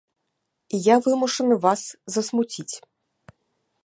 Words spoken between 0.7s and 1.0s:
Я